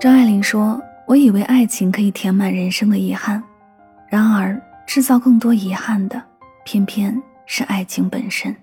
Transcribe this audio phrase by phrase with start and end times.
[0.00, 3.42] 张爱玲说：“我以为爱情可以填满人生的遗憾，
[4.08, 6.22] 然而制造更多遗憾的，
[6.64, 8.56] 偏偏是爱情本身。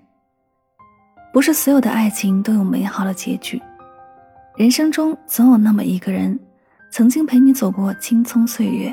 [1.32, 3.62] 不是所有的爱情都有美好的结局，
[4.56, 6.36] 人生中总有那么一个人，
[6.90, 8.92] 曾经陪你走过青葱岁月，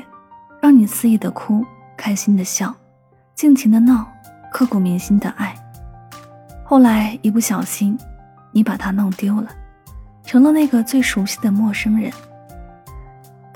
[0.62, 1.64] 让你肆意的哭，
[1.96, 2.72] 开心的笑，
[3.34, 4.06] 尽情的闹，
[4.52, 5.52] 刻骨铭心的爱。
[6.62, 7.98] 后来一不小心，
[8.52, 9.48] 你把他弄丢了，
[10.22, 12.08] 成了那个最熟悉的陌生人。”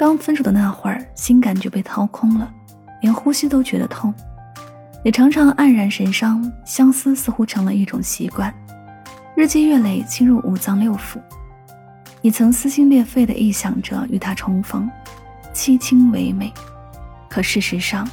[0.01, 2.51] 刚分手的那会儿，心感觉被掏空了，
[3.03, 4.15] 连呼吸都觉得痛，
[5.05, 8.51] 也常常黯然神伤，相思似乎成了一种习惯，
[9.37, 11.19] 日积月累侵入五脏六腑。
[12.23, 14.91] 你曾撕心裂肺地臆想着与他重逢，
[15.53, 16.51] 凄清唯美，
[17.29, 18.09] 可事实上，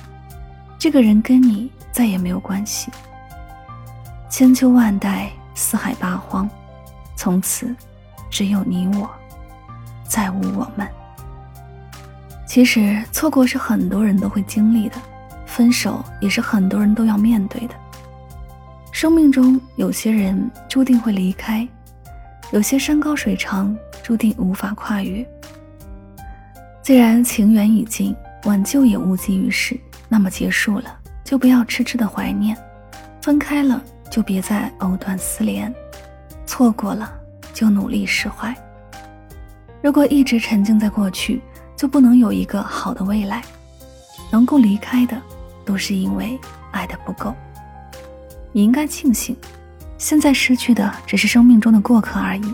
[0.78, 2.92] 这个人跟你再也没有关系。
[4.30, 6.50] 千秋万代，四海八荒，
[7.16, 7.74] 从此
[8.30, 9.10] 只有你我，
[10.06, 10.86] 再无我们。
[12.48, 14.96] 其实错过是很多人都会经历的，
[15.46, 17.76] 分手也是很多人都要面对的。
[18.92, 21.68] 生命中有些人注定会离开，
[22.52, 25.28] 有些山高水长注定无法跨越。
[26.82, 30.86] 既然情缘已尽，挽救也无济于事，那么结束了
[31.26, 32.58] 就不要痴痴的怀念，
[33.22, 35.72] 分开了就别再藕断丝连，
[36.46, 37.14] 错过了
[37.54, 38.56] 就努力释怀。
[39.84, 41.42] 如果一直沉浸在过去。
[41.78, 43.44] 就不能有一个好的未来，
[44.32, 45.16] 能够离开的，
[45.64, 46.38] 都是因为
[46.72, 47.34] 爱的不够。
[48.52, 49.38] 你应该庆幸，
[50.00, 52.54] 现在失去的只是生命中的过客而已。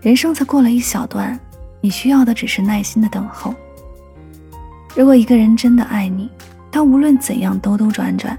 [0.00, 1.38] 人生才过了一小段，
[1.82, 3.54] 你需要的只是耐心的等候。
[4.96, 6.30] 如果一个人真的爱你，
[6.72, 8.38] 他无论怎样兜兜转转，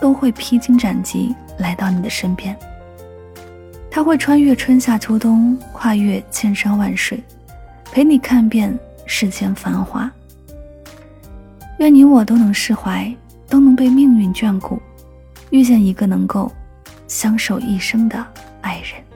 [0.00, 2.56] 都会披荆斩棘来到你的身边。
[3.90, 7.22] 他会穿越春夏秋冬，跨越千山万水，
[7.92, 8.78] 陪你看遍。
[9.12, 10.08] 世间繁华，
[11.80, 13.12] 愿你我都能释怀，
[13.48, 14.80] 都能被命运眷顾，
[15.50, 16.50] 遇见一个能够
[17.08, 18.24] 相守一生的
[18.60, 19.09] 爱人。